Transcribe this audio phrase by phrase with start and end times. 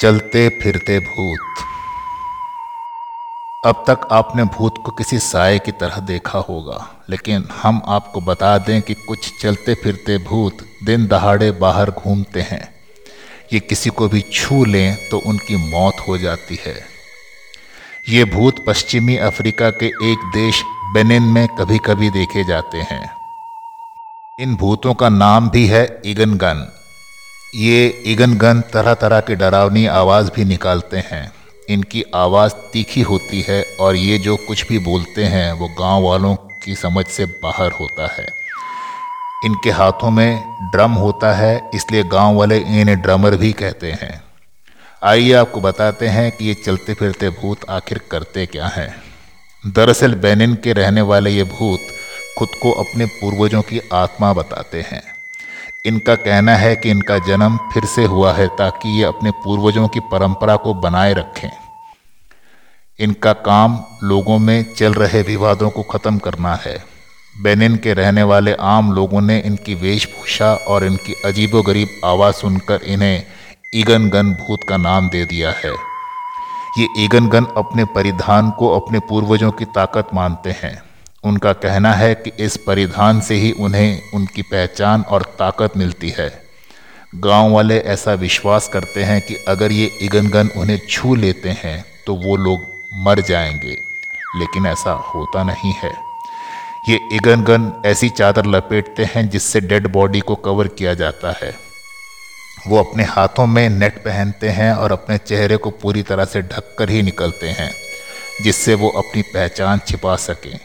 [0.00, 1.40] चलते फिरते भूत।
[3.64, 6.78] अब तक आपने भूत को किसी साय की तरह देखा होगा,
[7.10, 12.62] लेकिन हम आपको बता दें कि कुछ चलते फिरते भूत दिन दहाड़े बाहर घूमते हैं।
[13.52, 16.74] ये किसी को भी छू लें तो उनकी मौत हो जाती है।
[18.08, 20.62] ये भूत पश्चिमी अफ्रीका के एक देश
[20.94, 23.04] बेनिन में कभी कभी देखे जाते हैं।
[24.38, 26.68] इन भूतों का नाम भी है इगनगन।
[27.54, 31.32] ये इगनगन तरह तरह के डरावनी आवाज़ भी निकालते हैं।
[31.68, 36.34] इनकी आवाज़ तीखी होती है और ये जो कुछ भी बोलते हैं, वो गाँव वालों
[36.34, 38.26] की समझ से बाहर होता है।
[39.44, 44.22] इनके हाथों में ड्रम होता है, इसलिए गाँव वाले इन्हें ड्रमर भी कहते हैं।
[45.04, 49.02] आइए आपको बताते हैं कि ये चलते फिरते भूत आखिर करते क्या हैं।
[49.66, 51.80] दरअसल बेनिन के रहने वाले ये भूत
[52.38, 55.09] खुद को अपने पूर्वजों की आत्मा बताते हैं।
[55.84, 60.00] इनका कहना है कि इनका जन्म फिर से हुआ है ताकि ये अपने पूर्वजों की
[60.00, 61.50] परंपरा को बनाए रखें।
[62.98, 66.76] इनका काम लोगों में चल रहे विवादों को ख़त्म करना है।
[67.42, 73.22] बेनिन के रहने वाले आम लोगों ने इनकी वेशभूषा और इनकी अजीबोगरीब आवाज़ सुनकर इन्हें
[73.74, 75.72] ईगन गन भूत का नाम दे दिया है।
[76.78, 80.89] ये ईगन गन अपने परिधान को अपने पूर्वजों की ताकत मानते हैं।
[81.24, 86.42] उनका कहना है कि इस परिधान से ही उन्हें उनकी पहचान और ताकत मिलती है।
[87.16, 92.14] गाँव वाले ऐसा विश्वास करते हैं कि अगर ये इगनगन उन्हें छू लेते हैं तो
[92.14, 93.76] वो लोग मर जाएँगे।
[94.36, 95.92] लेकिन ऐसा होता नहीं है।
[96.88, 101.54] ये इगनगन ऐसी चादर लपेटते हैं जिससे डेड बॉडी को कवर किया जाता है।
[102.68, 106.90] वो अपने हाथों में नेट पहनते हैं और अपने चेहरे को पूरी तरह से ढककर
[106.90, 107.70] ही निकलते हैं,
[108.42, 110.58] जिससे वो अपनी पहचान छिपा सकें।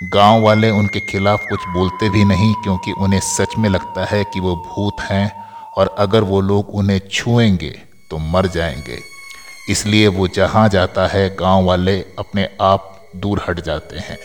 [0.00, 4.40] गाँव वाले उनके खिलाफ कुछ बोलते भी नहीं, क्योंकि उन्हें सच में लगता है कि
[4.40, 5.32] वो भूत हैं,
[5.76, 7.70] और अगर वो लोग उन्हें छुएँगे
[8.10, 8.98] तो मर जाएँगे।
[9.70, 14.18] इसलिए वो जहाँ जाता है, गाँव वाले अपने आप दूर हट जाते हैं।